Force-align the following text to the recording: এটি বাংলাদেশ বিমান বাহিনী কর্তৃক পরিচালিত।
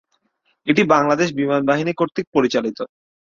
এটি 0.67 0.81
বাংলাদেশ 0.93 1.29
বিমান 1.39 1.61
বাহিনী 1.65 1.91
কর্তৃক 1.93 2.25
পরিচালিত। 2.35 2.79